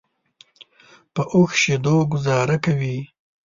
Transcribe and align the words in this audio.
په 1.13 1.21
اوښ 1.33 1.51
شیدو 1.61 1.95
ګوزاره 2.11 2.57
کوي. 2.65 2.97